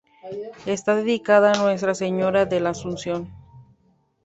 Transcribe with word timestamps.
Está 0.65 0.95
dedicada 0.95 1.51
a 1.51 1.61
Nuestra 1.61 1.93
Señora 1.93 2.45
de 2.47 2.59
la 2.59 2.71
Asunción. 2.71 3.29